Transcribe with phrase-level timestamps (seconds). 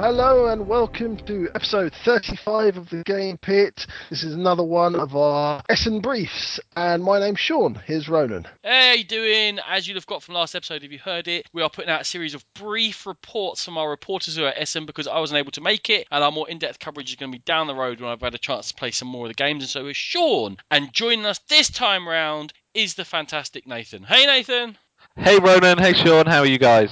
[0.00, 3.86] Hello and welcome to episode 35 of the Game Pit.
[4.08, 7.74] This is another one of our Essen briefs, and my name's Sean.
[7.74, 8.48] Here's Ronan.
[8.62, 9.58] Hey, you doing?
[9.68, 12.00] As you'll have got from last episode, if you heard it, we are putting out
[12.00, 15.36] a series of brief reports from our reporters who are at Essen because I wasn't
[15.36, 17.74] able to make it, and our more in-depth coverage is going to be down the
[17.74, 19.86] road when I've had a chance to play some more of the games, and so
[19.86, 20.56] is Sean.
[20.70, 24.04] And joining us this time round is the fantastic Nathan.
[24.04, 24.78] Hey, Nathan.
[25.16, 26.90] Hey Ronan, hey Sean, how are you guys?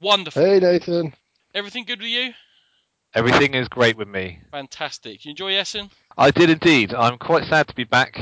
[0.00, 0.42] Wonderful.
[0.42, 1.12] Hey, Nathan.
[1.54, 2.32] Everything good with you?
[3.16, 4.40] Everything is great with me.
[4.50, 5.24] Fantastic.
[5.24, 5.88] You enjoy Essen?
[6.18, 6.92] I did indeed.
[6.92, 8.20] I'm quite sad to be back.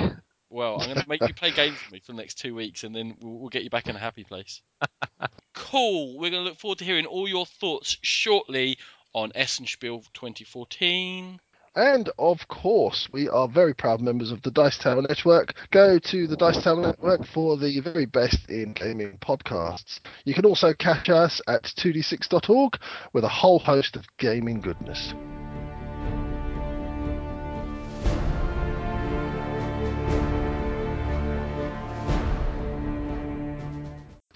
[0.51, 2.85] Well, I'm going to make you play games with me for the next two weeks,
[2.85, 4.63] and then we'll, we'll get you back in a happy place.
[5.53, 6.17] cool.
[6.17, 8.79] We're going to look forward to hearing all your thoughts shortly
[9.13, 11.41] on Essen Spiel 2014.
[11.77, 15.55] And of course, we are very proud members of the Dice Tower Network.
[15.73, 19.99] Go to the Dice Tower Network for the very best in gaming podcasts.
[20.25, 22.79] You can also catch us at 2d6.org
[23.13, 25.15] with a whole host of gaming goodness.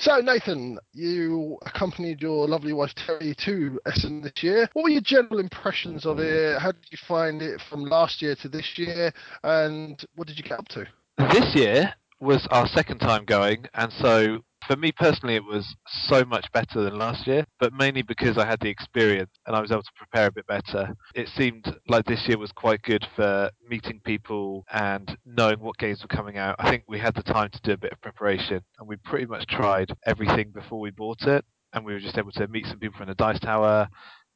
[0.08, 4.66] So, Nathan, you accompanied your lovely wife Terry to Essen this year.
[4.72, 6.58] What were your general impressions of it?
[6.58, 9.12] How did you find it from last year to this year?
[9.44, 10.86] And what did you get up to?
[11.18, 16.24] This year was our second time going, and so for me personally, it was so
[16.24, 19.70] much better than last year, but mainly because I had the experience and I was
[19.70, 20.94] able to prepare a bit better.
[21.14, 26.02] It seemed like this year was quite good for meeting people and knowing what games
[26.02, 26.56] were coming out.
[26.58, 29.26] I think we had the time to do a bit of preparation, and we pretty
[29.26, 32.78] much tried everything before we bought it, and we were just able to meet some
[32.78, 33.88] people from the Dice Tower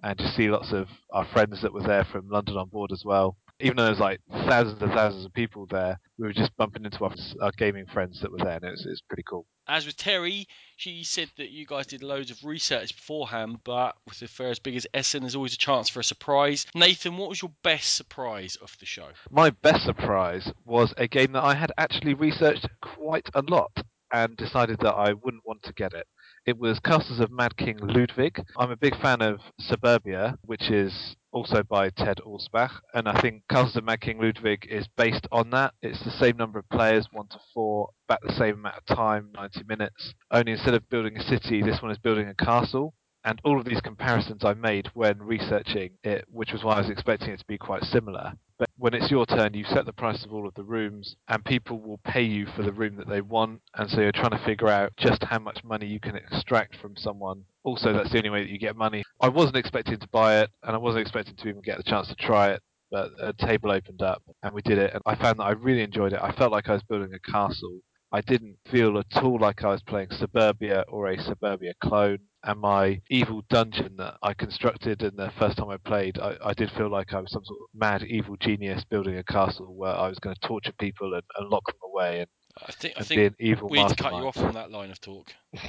[0.03, 3.03] and just see lots of our friends that were there from London on board as
[3.05, 6.85] well even though there's like thousands and thousands of people there, we were just bumping
[6.85, 9.47] into our, our gaming friends that were there, and it was, it was pretty cool.
[9.69, 14.21] As with Terry, she said that you guys did loads of research beforehand, but with
[14.23, 16.67] a fair as big as Essen, there's always a chance for a surprise.
[16.75, 19.09] Nathan, what was your best surprise of the show?
[19.31, 23.71] My best surprise was a game that I had actually researched quite a lot
[24.13, 26.07] and decided that I wouldn't want to get it.
[26.45, 28.45] It was Castles of Mad King Ludwig.
[28.59, 33.45] I'm a big fan of Suburbia, which is also by Ted Alspach, and I think
[33.49, 35.73] Castles of Mad King Ludwig is based on that.
[35.83, 39.31] It's the same number of players, one to four, about the same amount of time,
[39.33, 40.15] 90 minutes.
[40.33, 42.93] Only instead of building a city, this one is building a castle.
[43.25, 46.91] And all of these comparisons I made when researching it, which was why I was
[46.91, 48.33] expecting it to be quite similar.
[48.63, 51.45] But when it's your turn, you set the price of all of the rooms, and
[51.45, 53.61] people will pay you for the room that they want.
[53.75, 56.97] And so you're trying to figure out just how much money you can extract from
[56.97, 57.43] someone.
[57.65, 59.03] Also, that's the only way that you get money.
[59.21, 62.07] I wasn't expecting to buy it, and I wasn't expecting to even get the chance
[62.07, 62.63] to try it.
[62.93, 64.95] But a table opened up, and we did it.
[64.95, 66.21] And I found that I really enjoyed it.
[66.23, 67.81] I felt like I was building a castle.
[68.13, 72.61] I didn't feel at all like I was playing Suburbia or a Suburbia clone and
[72.61, 76.71] my evil dungeon that I constructed in the first time I played, I, I, did
[76.73, 80.09] feel like I was some sort of mad evil genius building a castle where I
[80.09, 82.29] was going to torture people and, and lock them away and,
[82.67, 84.71] I think, I think be an evil we need to cut you off from that
[84.71, 85.33] line of talk.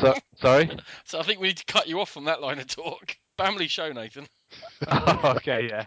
[0.00, 0.70] so, sorry?
[1.04, 3.16] So I think we need to cut you off from that line of talk.
[3.36, 4.26] Family show, Nathan.
[4.88, 5.86] oh, okay, yeah.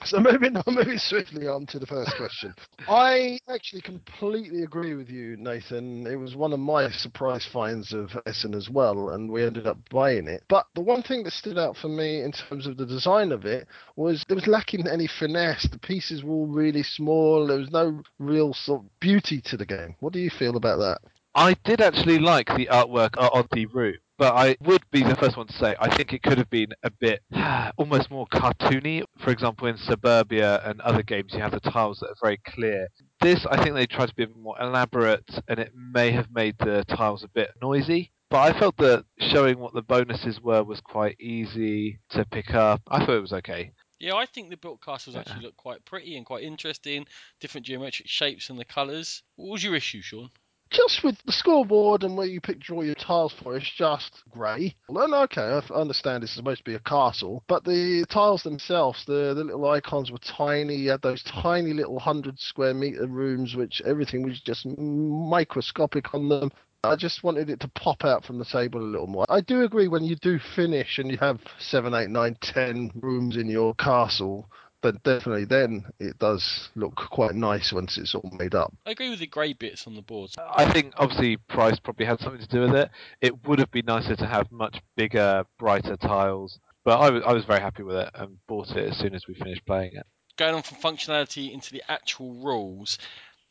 [0.06, 2.54] So moving on, moving swiftly on to the first question.
[2.88, 6.06] I actually completely agree with you, Nathan.
[6.06, 9.76] It was one of my surprise finds of Essen as well, and we ended up
[9.90, 10.42] buying it.
[10.48, 13.44] But the one thing that stood out for me in terms of the design of
[13.44, 15.68] it was there was lacking any finesse.
[15.70, 17.46] The pieces were all really small.
[17.46, 19.96] There was no real sort of beauty to the game.
[20.00, 21.02] What do you feel about that?
[21.34, 25.38] I did actually like the artwork on the room, but I would be the first
[25.38, 27.22] one to say I think it could have been a bit
[27.78, 29.02] almost more cartoony.
[29.18, 32.88] For example, in Suburbia and other games, you have the tiles that are very clear.
[33.22, 36.30] This, I think they tried to be a bit more elaborate, and it may have
[36.30, 38.12] made the tiles a bit noisy.
[38.28, 42.82] But I felt that showing what the bonuses were was quite easy to pick up.
[42.88, 43.72] I thought it was okay.
[43.98, 47.06] Yeah, I think the built castles actually look quite pretty and quite interesting.
[47.40, 49.22] Different geometric shapes and the colours.
[49.36, 50.30] What was your issue, Sean?
[50.70, 54.74] Just with the scoreboard and where you pick draw your tiles for, it's just grey.
[54.88, 59.34] Well, okay, I understand it's supposed to be a castle, but the tiles themselves, the,
[59.34, 60.76] the little icons were tiny.
[60.76, 66.28] You had those tiny little 100 square meter rooms, which everything was just microscopic on
[66.28, 66.50] them.
[66.82, 69.26] I just wanted it to pop out from the table a little more.
[69.28, 73.36] I do agree when you do finish and you have seven, eight, nine, ten rooms
[73.36, 74.48] in your castle,
[74.82, 78.74] but definitely then it does look quite nice once it's all made up.
[78.86, 80.36] I agree with the grey bits on the boards.
[80.38, 82.90] I think obviously price probably had something to do with it.
[83.20, 87.32] It would have been nicer to have much bigger, brighter tiles, but I was, I
[87.32, 90.06] was very happy with it and bought it as soon as we finished playing it.
[90.36, 92.98] Going on from functionality into the actual rules,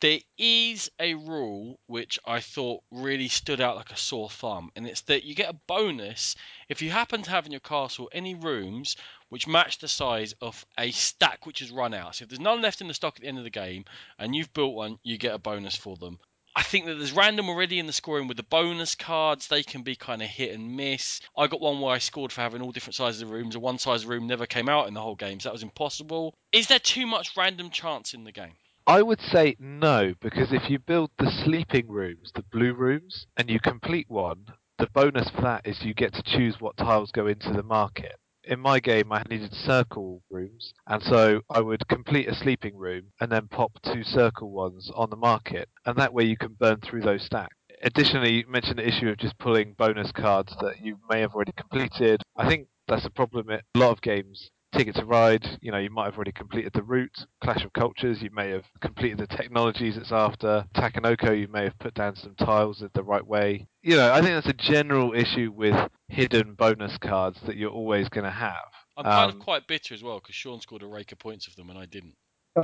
[0.00, 4.86] There is a rule which I thought really stood out like a sore thumb, and
[4.86, 6.36] it's that you get a bonus
[6.70, 8.96] if you happen to have in your castle any rooms
[9.28, 12.14] which match the size of a stack which has run out.
[12.14, 13.84] So if there's none left in the stock at the end of the game
[14.18, 16.18] and you've built one, you get a bonus for them.
[16.56, 19.48] I think that there's random already in the scoring with the bonus cards.
[19.48, 21.20] They can be kind of hit and miss.
[21.36, 23.78] I got one where I scored for having all different sizes of rooms, and one
[23.78, 26.34] size room never came out in the whole game, so that was impossible.
[26.52, 28.54] Is there too much random chance in the game?
[28.90, 33.48] I would say no, because if you build the sleeping rooms, the blue rooms, and
[33.48, 34.46] you complete one,
[34.78, 38.16] the bonus for that is you get to choose what tiles go into the market.
[38.42, 43.12] In my game, I needed circle rooms, and so I would complete a sleeping room
[43.20, 46.80] and then pop two circle ones on the market, and that way you can burn
[46.80, 47.54] through those stacks.
[47.82, 51.52] Additionally, you mentioned the issue of just pulling bonus cards that you may have already
[51.52, 52.24] completed.
[52.36, 54.50] I think that's a problem in a lot of games.
[54.72, 57.26] Ticket to Ride, you know, you might have already completed the route.
[57.42, 60.64] Clash of Cultures, you may have completed the technologies it's after.
[60.74, 63.66] Takenoko, you may have put down some tiles the right way.
[63.82, 65.74] You know, I think that's a general issue with
[66.08, 68.54] hidden bonus cards that you're always going to have.
[68.96, 71.46] I'm kind Um, of quite bitter as well because Sean scored a rake of points
[71.48, 72.14] of them and I didn't.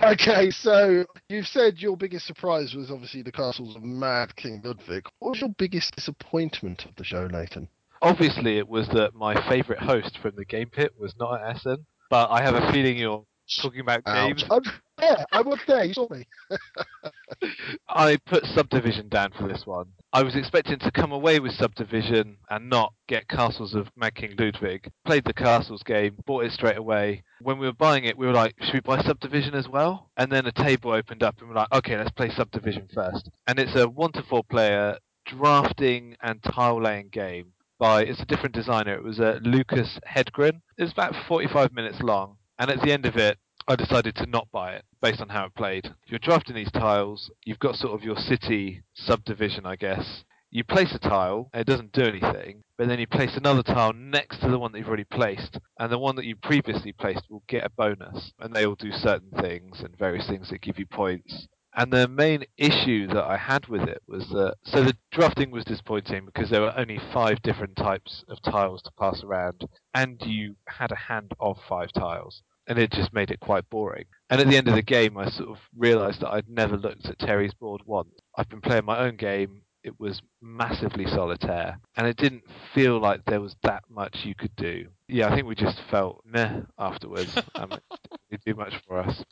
[0.02, 5.06] Okay, so you've said your biggest surprise was obviously the castles of Mad King Ludwig.
[5.20, 7.68] What was your biggest disappointment of the show, Nathan?
[8.02, 11.86] Obviously, it was that my favourite host from the Game Pit was not at Essen,
[12.10, 13.24] but I have a feeling you're
[13.60, 14.44] talking about games.
[14.44, 14.64] Ouch.
[14.66, 15.26] I'm there.
[15.32, 15.84] I was there.
[15.84, 16.26] You saw me.
[17.88, 19.86] I put Subdivision down for this one.
[20.12, 24.34] I was expecting to come away with Subdivision and not get Castles of Mad King
[24.38, 24.90] Ludwig.
[25.04, 27.22] Played the Castles game, bought it straight away.
[27.42, 30.10] When we were buying it, we were like, should we buy Subdivision as well?
[30.16, 33.28] And then a table opened up and we're like, okay, let's play Subdivision first.
[33.46, 38.26] And it's a one to four player drafting and tile laying game by, it's a
[38.26, 38.94] different designer.
[38.94, 40.60] It was uh, Lucas Hedgren.
[40.78, 42.36] It was about 45 minutes long.
[42.58, 43.38] And at the end of it,
[43.68, 45.92] I decided to not buy it based on how it played.
[46.06, 50.24] You're drafting these tiles, you've got sort of your city subdivision, I guess.
[50.50, 53.92] You place a tile, and it doesn't do anything, but then you place another tile
[53.92, 57.28] next to the one that you've already placed, and the one that you previously placed
[57.28, 60.78] will get a bonus, and they will do certain things and various things that give
[60.78, 61.48] you points.
[61.76, 65.64] And the main issue that I had with it was that so the drafting was
[65.64, 70.56] disappointing because there were only five different types of tiles to pass around, and you
[70.66, 74.06] had a hand of five tiles and it just made it quite boring.
[74.30, 77.06] And at the end of the game, I sort of realised that I'd never looked
[77.06, 78.10] at Terry's board once.
[78.36, 79.62] I've been playing my own game.
[79.84, 82.42] It was massively solitaire, and it didn't
[82.74, 84.86] feel like there was that much you could do.
[85.06, 87.36] Yeah, I think we just felt meh afterwards.
[87.54, 87.82] um, it
[88.30, 89.22] didn't do much for us.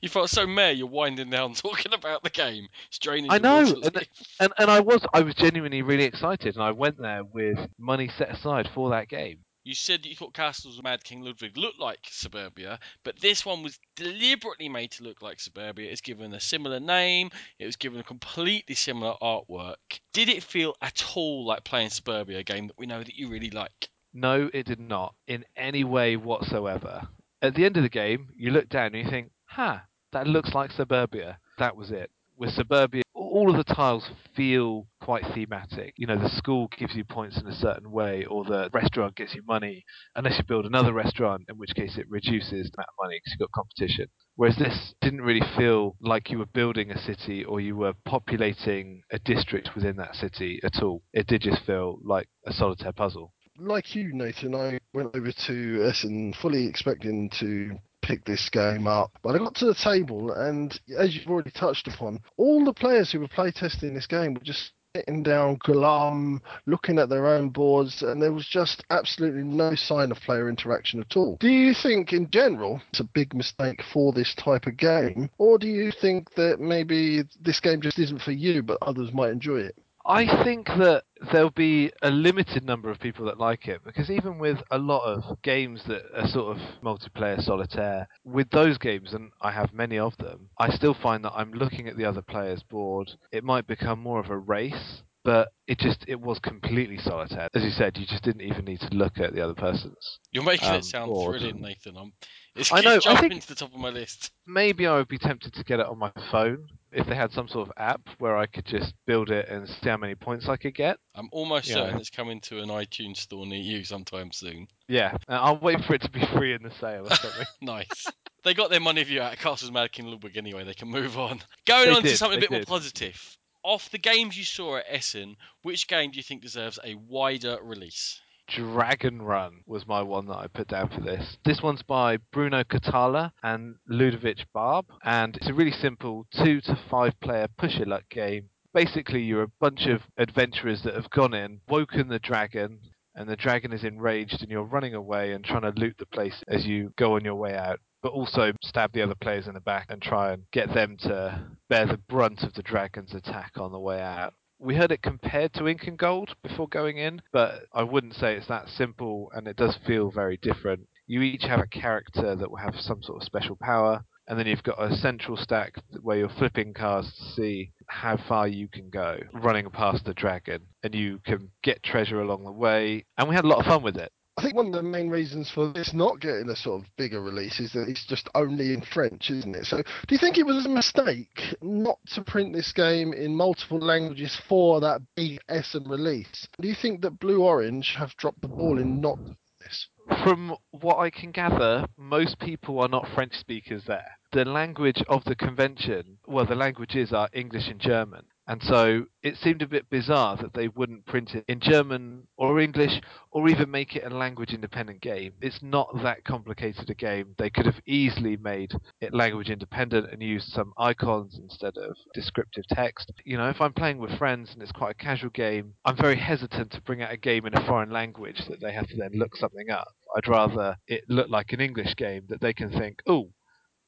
[0.00, 2.68] You felt so meh, you're winding down talking about the game.
[2.88, 4.06] It's draining I know, and.
[4.40, 8.10] And and I was I was genuinely really excited, and I went there with money
[8.18, 9.38] set aside for that game.
[9.64, 13.46] You said that you thought Castles of Mad King Ludwig looked like Suburbia, but this
[13.46, 15.90] one was deliberately made to look like Suburbia.
[15.90, 19.76] It's given a similar name, it was given a completely similar artwork.
[20.12, 23.28] Did it feel at all like playing Suburbia, a game that we know that you
[23.28, 23.88] really like?
[24.12, 27.08] No, it did not in any way whatsoever.
[27.40, 30.52] At the end of the game, you look down and you think, "Ha, that looks
[30.52, 32.10] like Suburbia." That was it.
[32.36, 35.94] With Suburbia, all of the tiles feel quite thematic.
[35.96, 39.34] You know, the school gives you points in a certain way, or the restaurant gets
[39.34, 39.84] you money,
[40.16, 43.32] unless you build another restaurant, in which case it reduces the amount of money because
[43.32, 44.08] you've got competition.
[44.34, 49.02] Whereas this didn't really feel like you were building a city or you were populating
[49.12, 51.02] a district within that city at all.
[51.12, 53.32] It did just feel like a solitaire puzzle.
[53.56, 59.10] Like you, Nathan, I went over to Essen fully expecting to pick this game up.
[59.22, 63.10] But I got to the table, and as you've already touched upon, all the players
[63.10, 68.02] who were playtesting this game were just sitting down, glum, looking at their own boards,
[68.02, 71.36] and there was just absolutely no sign of player interaction at all.
[71.40, 75.58] Do you think, in general, it's a big mistake for this type of game, or
[75.58, 79.58] do you think that maybe this game just isn't for you, but others might enjoy
[79.58, 79.76] it?
[80.06, 84.38] I think that there'll be a limited number of people that like it because even
[84.38, 89.30] with a lot of games that are sort of multiplayer solitaire, with those games, and
[89.40, 92.62] I have many of them, I still find that I'm looking at the other player's
[92.62, 93.10] board.
[93.32, 97.48] It might become more of a race, but it just it was completely solitaire.
[97.54, 100.18] As you said, you just didn't even need to look at the other person's.
[100.32, 101.38] You're making Um, it sound bored.
[101.38, 101.96] brilliant, Nathan.
[101.96, 102.12] I'm,
[102.54, 104.32] it's, I know, I it's jumping think- to the top of my list.
[104.46, 107.48] Maybe I would be tempted to get it on my phone if they had some
[107.48, 110.56] sort of app where I could just build it and see how many points I
[110.56, 110.98] could get.
[111.14, 111.74] I'm almost Yeah.
[111.74, 114.68] certain it's coming to an iTunes store near you sometime soon.
[114.88, 117.46] Yeah, I'll wait for it to be free in the sale or something.
[117.60, 118.06] Nice.
[118.44, 120.64] they got their money view out of Castles Mad King Ludwig anyway.
[120.64, 121.40] They can move on.
[121.66, 123.36] Going They on to did, something a bit more positive.
[123.62, 127.58] Off the games you saw at Essen, which game do you think deserves a wider
[127.62, 128.20] release?
[128.46, 131.38] Dragon Run was my one that I put down for this.
[131.44, 136.78] This one's by Bruno Cathala and Ludovic Barb, and it's a really simple two to
[136.90, 138.50] five player push your luck game.
[138.72, 142.80] Basically, you're a bunch of adventurers that have gone in, woken the dragon,
[143.14, 146.42] and the dragon is enraged, and you're running away and trying to loot the place
[146.48, 147.80] as you go on your way out.
[148.02, 151.46] But also stab the other players in the back and try and get them to
[151.70, 154.34] bear the brunt of the dragon's attack on the way out
[154.64, 158.48] we heard it compared to Incan Gold before going in, but I wouldn't say it's
[158.48, 160.88] that simple, and it does feel very different.
[161.06, 164.46] You each have a character that will have some sort of special power, and then
[164.46, 168.88] you've got a central stack where you're flipping cards to see how far you can
[168.88, 173.04] go, running past the dragon, and you can get treasure along the way.
[173.18, 174.12] And we had a lot of fun with it.
[174.36, 177.22] I think one of the main reasons for this not getting a sort of bigger
[177.22, 179.64] release is that it's just only in French, isn't it?
[179.64, 183.78] So, do you think it was a mistake not to print this game in multiple
[183.78, 186.48] languages for that big Essen release?
[186.60, 189.86] Do you think that Blue Orange have dropped the ball in not doing this?
[190.24, 194.18] From what I can gather, most people are not French speakers there.
[194.32, 198.24] The language of the convention, well, the languages are English and German.
[198.46, 202.60] And so it seemed a bit bizarre that they wouldn't print it in German or
[202.60, 205.32] English or even make it a language independent game.
[205.40, 207.34] It's not that complicated a game.
[207.38, 212.64] They could have easily made it language independent and used some icons instead of descriptive
[212.68, 213.12] text.
[213.24, 216.16] You know, if I'm playing with friends and it's quite a casual game, I'm very
[216.16, 219.12] hesitant to bring out a game in a foreign language that they have to then
[219.14, 219.88] look something up.
[220.16, 223.30] I'd rather it look like an English game that they can think, oh,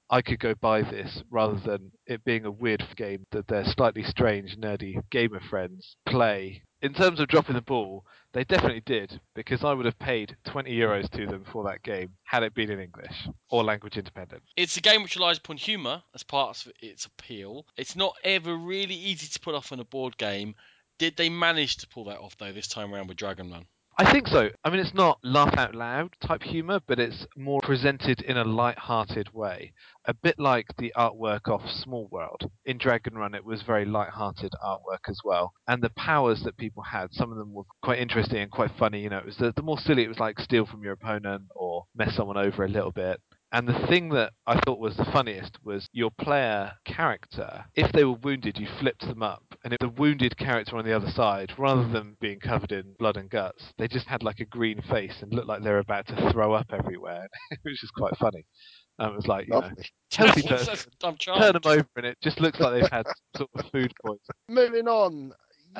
[0.08, 4.04] I could go buy this rather than it being a weird game that their slightly
[4.04, 6.62] strange, nerdy gamer friends play.
[6.80, 10.70] In terms of dropping the ball, they definitely did because I would have paid 20
[10.70, 14.42] euros to them for that game had it been in English or language independent.
[14.56, 17.66] It's a game which relies upon humour as part of its appeal.
[17.76, 20.54] It's not ever really easy to put off on a board game.
[20.98, 23.66] Did they manage to pull that off though this time around with Dragon Run?
[23.98, 24.50] I think so.
[24.62, 28.44] I mean, it's not laugh out loud type humour, but it's more presented in a
[28.44, 29.72] light-hearted way.
[30.04, 32.50] A bit like the artwork of Small World.
[32.66, 35.54] In Dragon Run, it was very light-hearted artwork as well.
[35.66, 39.00] And the powers that people had, some of them were quite interesting and quite funny.
[39.00, 41.44] You know, it was the, the more silly it was like steal from your opponent
[41.54, 43.18] or mess someone over a little bit.
[43.52, 47.64] And the thing that I thought was the funniest was your player character.
[47.74, 50.92] If they were wounded, you flipped them up, and if the wounded character on the
[50.94, 54.44] other side, rather than being covered in blood and guts, they just had like a
[54.44, 57.28] green face and looked like they were about to throw up everywhere,
[57.62, 58.44] which is quite funny.
[58.98, 59.84] Um, it was like, you know, Lovely.
[60.12, 63.70] healthy person, I'm turn them over, and it just looks like they've had sort of
[63.70, 64.20] food poisoning.
[64.48, 65.32] Moving on,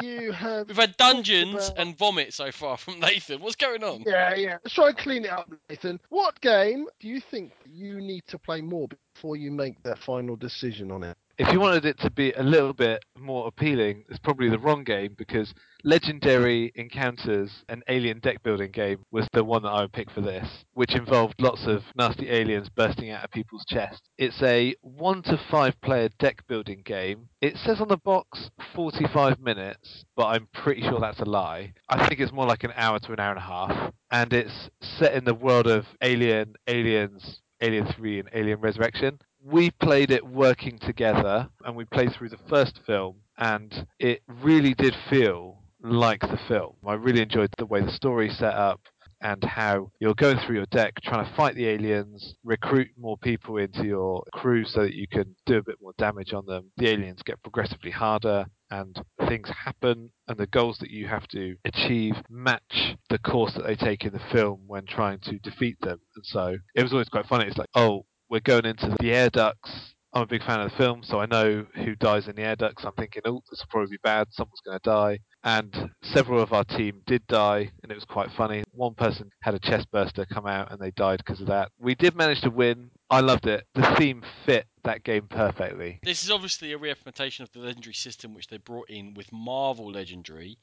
[0.03, 0.69] you have.
[0.69, 3.41] We've had dungeons about- and vomit so far from Nathan.
[3.41, 4.03] What's going on?
[4.07, 4.59] Yeah, yeah.
[4.65, 6.01] Let's try and clean it up, Nathan.
[6.09, 10.37] What game do you think you need to play more before you make that final
[10.37, 11.17] decision on it?
[11.39, 14.85] If you wanted it to be a little bit more appealing, it's probably the wrong
[14.85, 15.53] game because
[15.85, 20.23] Legendary Encounters, an alien deck building game, was the one that I would pick for
[20.23, 24.09] this, which involved lots of nasty aliens bursting out of people's chests.
[24.17, 27.29] It's a one to five player deck building game.
[27.43, 31.75] It says on the box 45 minutes, but I'm pretty sure that's a lie.
[31.91, 34.71] I think it's more like an hour to an hour and a half, and it's
[34.81, 40.27] set in the world of Alien, Aliens, Alien 3, and Alien Resurrection we played it
[40.27, 46.21] working together and we played through the first film and it really did feel like
[46.21, 46.75] the film.
[46.85, 48.81] I really enjoyed the way the story set up
[49.23, 53.59] and how you're going through your deck trying to fight the aliens, recruit more people
[53.59, 56.73] into your crew so that you can do a bit more damage on them.
[56.77, 61.55] The aliens get progressively harder and things happen and the goals that you have to
[61.65, 66.01] achieve match the course that they take in the film when trying to defeat them.
[66.17, 67.47] And so it was always quite funny.
[67.47, 69.95] It's like, oh, we're going into the air ducts.
[70.13, 72.57] I'm a big fan of the film, so I know who dies in the air
[72.57, 72.85] ducts.
[72.85, 74.29] I'm thinking, oh, this will probably be bad.
[74.31, 75.19] Someone's going to die.
[75.45, 78.65] And several of our team did die, and it was quite funny.
[78.73, 81.71] One person had a chest burster come out, and they died because of that.
[81.79, 82.91] We did manage to win.
[83.11, 83.67] I loved it.
[83.75, 86.01] The theme fit that game perfectly.
[86.03, 89.93] This is obviously a reimplementation of the legendary system which they brought in with Marvel
[89.93, 90.59] Legendary.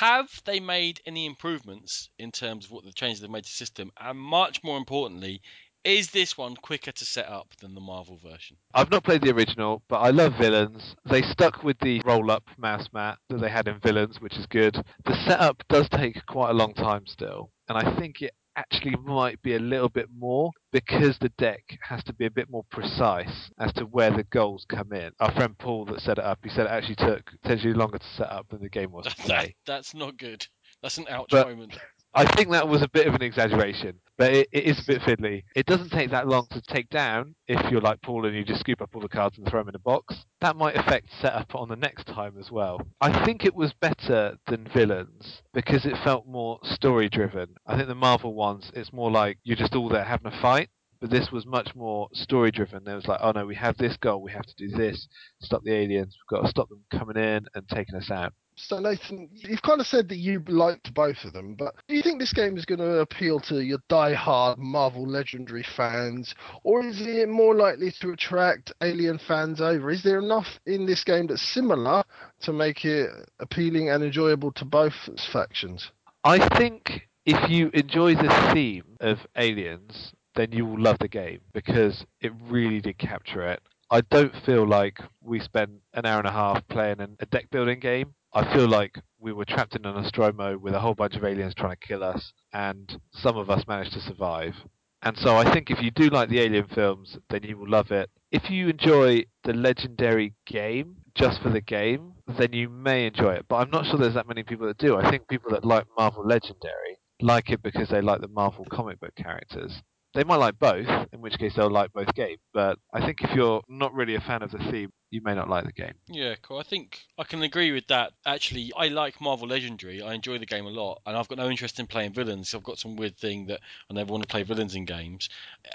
[0.00, 3.54] Have they made any improvements in terms of what the changes they've made to the
[3.54, 3.90] system?
[3.98, 5.40] And much more importantly,
[5.84, 8.56] is this one quicker to set up than the Marvel version?
[8.74, 10.96] I've not played the original, but I love Villains.
[11.08, 14.46] They stuck with the roll up mouse mat that they had in Villains, which is
[14.46, 14.74] good.
[15.04, 19.40] The setup does take quite a long time still, and I think it actually might
[19.42, 23.50] be a little bit more because the deck has to be a bit more precise
[23.60, 25.12] as to where the goals come in.
[25.20, 28.06] Our friend Paul that set it up, he said it actually took potentially longer to
[28.16, 30.44] set up than the game was to That, that's not good.
[30.82, 31.78] That's an ouch But- moment.
[32.14, 35.02] I think that was a bit of an exaggeration, but it, it is a bit
[35.02, 35.44] fiddly.
[35.54, 38.60] It doesn't take that long to take down if you're like Paul and you just
[38.60, 40.24] scoop up all the cards and throw them in a box.
[40.40, 42.80] That might affect setup on the next time as well.
[43.00, 47.56] I think it was better than Villains because it felt more story driven.
[47.66, 50.70] I think the Marvel ones, it's more like you're just all there having a fight.
[51.00, 52.82] But this was much more story driven.
[52.82, 55.06] There was like, oh no, we have this goal, we have to do this,
[55.40, 58.32] stop the aliens, we've got to stop them coming in and taking us out.
[58.60, 62.02] So Nathan, you've kind of said that you liked both of them, but do you
[62.02, 66.34] think this game is going to appeal to your die-hard Marvel Legendary fans,
[66.64, 69.90] or is it more likely to attract Alien fans over?
[69.90, 72.02] Is there enough in this game that's similar
[72.42, 74.94] to make it appealing and enjoyable to both
[75.32, 75.92] factions?
[76.24, 81.40] I think if you enjoy the theme of aliens, then you will love the game
[81.52, 83.62] because it really did capture it.
[83.90, 87.78] I don't feel like we spent an hour and a half playing a deck building
[87.78, 88.14] game.
[88.32, 91.54] I feel like we were trapped in a Nostromo with a whole bunch of aliens
[91.54, 94.54] trying to kill us, and some of us managed to survive.
[95.02, 97.92] And so I think if you do like the Alien films, then you will love
[97.92, 98.10] it.
[98.32, 103.46] If you enjoy the legendary game just for the game, then you may enjoy it.
[103.48, 104.96] But I'm not sure there's that many people that do.
[104.96, 109.00] I think people that like Marvel Legendary like it because they like the Marvel comic
[109.00, 109.82] book characters.
[110.14, 112.40] They might like both, in which case they'll like both games.
[112.52, 115.48] But I think if you're not really a fan of the theme, you may not
[115.48, 115.94] like the game.
[116.06, 116.58] Yeah, cool.
[116.58, 118.12] I think I can agree with that.
[118.26, 120.02] Actually, I like Marvel Legendary.
[120.02, 122.54] I enjoy the game a lot, and I've got no interest in playing villains.
[122.54, 123.60] I've got some weird thing that
[123.90, 125.30] I never want to play villains in games.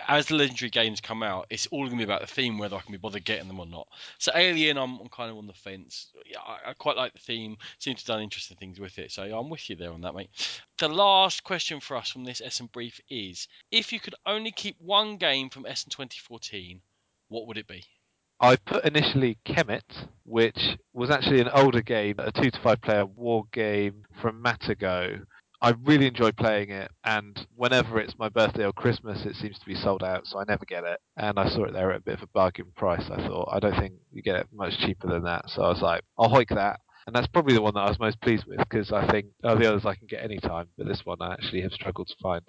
[0.08, 2.76] As the Legendary games come out, it's all going to be about the theme, whether
[2.76, 3.88] I can be bothered getting them or not.
[4.20, 6.12] So Alien, I'm, I'm kind of on the fence.
[6.28, 7.58] Yeah, I, I quite like the theme.
[7.80, 9.12] Seems to have done interesting things with it.
[9.12, 10.30] So I'm with you there on that, mate.
[10.78, 14.76] The last question for us from this Essen brief is: If you could only keep
[14.80, 16.82] one game from Essen 2014,
[17.30, 17.84] what would it be?
[18.40, 23.06] I put initially Kemet, which was actually an older game, a two to five player
[23.06, 25.22] war game from Matagot.
[25.62, 29.66] I really enjoy playing it, and whenever it's my birthday or Christmas, it seems to
[29.66, 31.00] be sold out, so I never get it.
[31.16, 33.10] And I saw it there at a bit of a bargain price.
[33.10, 35.82] I thought, I don't think you get it much cheaper than that, so I was
[35.82, 36.82] like, I'll hoik that.
[37.08, 39.58] And that's probably the one that I was most pleased with because I think oh,
[39.58, 42.16] the others I can get any time, but this one I actually have struggled to
[42.22, 42.44] find.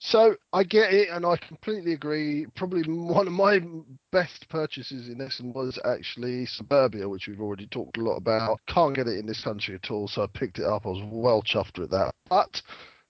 [0.00, 2.46] So I get it, and I completely agree.
[2.54, 3.60] Probably one of my
[4.12, 8.60] best purchases in Essen was actually Suburbia, which we've already talked a lot about.
[8.68, 10.84] Can't get it in this country at all, so I picked it up.
[10.84, 12.12] I was well chuffed with that.
[12.28, 12.60] But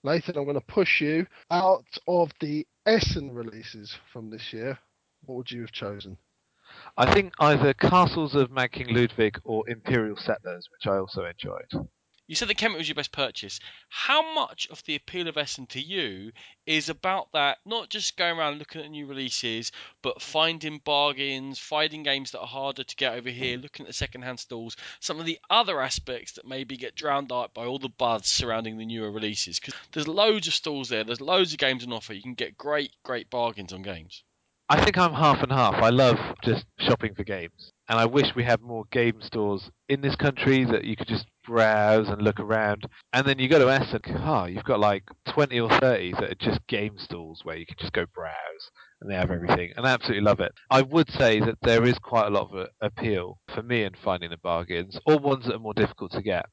[0.03, 4.77] Nathan, I'm going to push you out of the Essen releases from this year.
[5.25, 6.17] What would you have chosen?
[6.97, 11.87] I think either Castles of Mad King Ludwig or Imperial Settlers, which I also enjoyed.
[12.27, 13.59] You said that Kemet was your best purchase.
[13.87, 16.31] How much of the appeal of Essen to you
[16.65, 22.01] is about that, not just going around looking at new releases, but finding bargains, finding
[22.01, 23.61] games that are harder to get over here, mm.
[23.61, 27.53] looking at the second-hand stalls, some of the other aspects that maybe get drowned out
[27.53, 29.59] by all the buzz surrounding the newer releases?
[29.59, 32.13] Because there's loads of stalls there, there's loads of games on offer.
[32.13, 34.23] You can get great, great bargains on games.
[34.67, 35.75] I think I'm half and half.
[35.75, 37.71] I love just shopping for games.
[37.87, 41.27] And I wish we had more game stores in this country that you could just
[41.45, 42.87] browse and look around.
[43.13, 46.35] And then you go to Essen, oh, you've got like 20 or 30 that are
[46.35, 49.71] just game stalls where you can just go browse and they have everything.
[49.75, 50.51] And I absolutely love it.
[50.69, 54.29] I would say that there is quite a lot of appeal for me in finding
[54.29, 56.45] the bargains, or ones that are more difficult to get.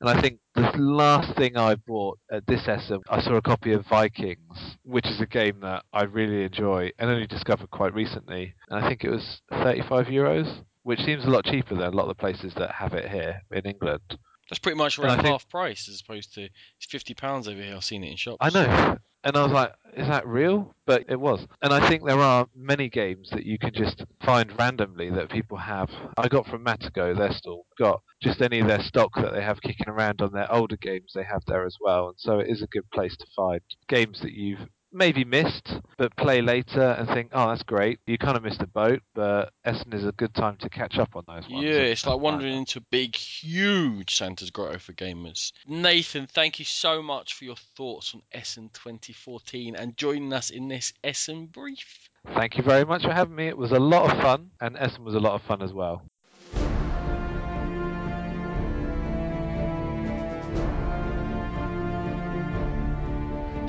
[0.00, 3.72] And I think the last thing I bought at this Essen, I saw a copy
[3.72, 8.54] of Vikings, which is a game that I really enjoy and only discovered quite recently.
[8.70, 12.04] And I think it was 35 euros, which seems a lot cheaper than a lot
[12.04, 14.18] of the places that have it here in England.
[14.50, 17.76] That's pretty much around think- half price as opposed to it's fifty pounds over here.
[17.76, 18.38] I've seen it in shops.
[18.40, 18.98] I know.
[19.22, 20.74] And I was like, is that real?
[20.86, 21.46] But it was.
[21.60, 25.58] And I think there are many games that you can just find randomly that people
[25.58, 25.90] have.
[26.16, 29.60] I got from Matagot, their store, got just any of their stock that they have
[29.60, 32.08] kicking around on their older games they have there as well.
[32.08, 36.14] And so it is a good place to find games that you've maybe missed, but
[36.16, 38.00] play later and think, oh, that's great.
[38.06, 41.16] You kind of missed a boat, but Essen is a good time to catch up
[41.16, 41.64] on those ones.
[41.64, 45.52] Yeah, it's like wandering into a big, huge Santa's Grotto for gamers.
[45.66, 50.68] Nathan, thank you so much for your thoughts on Essen 2014 and joining us in
[50.68, 52.08] this Essen brief.
[52.34, 53.48] Thank you very much for having me.
[53.48, 56.02] It was a lot of fun, and Essen was a lot of fun as well.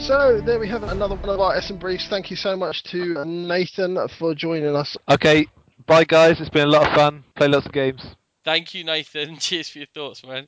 [0.02, 2.08] So there we have another one of our Essen briefs.
[2.08, 4.98] Thank you so much to Nathan for joining us.
[5.08, 5.46] Okay,
[5.86, 6.42] bye guys.
[6.42, 7.24] It's been a lot of fun.
[7.36, 8.02] Play lots of games.
[8.44, 9.38] Thank you, Nathan.
[9.40, 10.48] Cheers for your thoughts, man.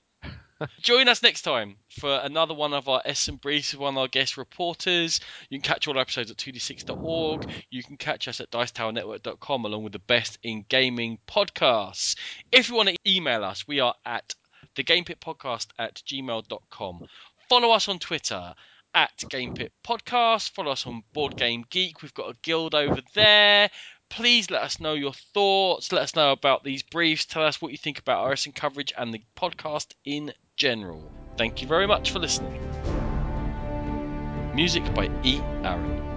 [0.81, 4.07] Join us next time for another one of our Essen Briefs with one of our
[4.07, 5.19] guest reporters.
[5.49, 7.47] You can catch all our episodes at 2d6.org.
[7.69, 12.15] You can catch us at dicetowernetwork.com along with the best in gaming podcasts.
[12.51, 14.33] If you want to email us, we are at
[14.75, 17.05] thegamepitpodcast at gmail.com.
[17.49, 18.55] Follow us on Twitter
[18.93, 20.51] at Game Pit Podcast.
[20.51, 22.01] Follow us on Board Game Geek.
[22.01, 23.69] We've got a guild over there.
[24.09, 25.91] Please let us know your thoughts.
[25.91, 27.25] Let us know about these briefs.
[27.25, 31.11] Tell us what you think about wrestling coverage and the podcast in general.
[31.37, 32.59] Thank you very much for listening.
[34.53, 35.39] Music by E.
[35.63, 36.12] Aaron.